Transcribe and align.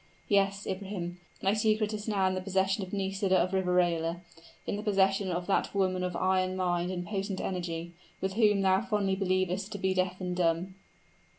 Yes, 0.29 0.65
Ibrahim, 0.65 1.19
thy 1.43 1.53
secret 1.53 1.93
is 1.93 2.07
now 2.07 2.27
in 2.27 2.43
possession 2.43 2.83
of 2.83 2.91
Nisida 2.91 3.37
of 3.37 3.53
Riverola; 3.53 4.21
in 4.65 4.75
the 4.75 4.81
possession 4.81 5.31
of 5.31 5.45
that 5.45 5.75
woman 5.75 6.03
of 6.03 6.15
iron 6.15 6.55
mind 6.57 6.89
and 6.89 7.05
potent 7.05 7.39
energy, 7.39 7.93
and 8.19 8.33
whom 8.33 8.61
thou 8.61 8.81
fondly 8.81 9.15
believest 9.15 9.71
to 9.73 9.77
be 9.77 9.93
deaf 9.93 10.19
and 10.19 10.35
dumb! 10.35 10.73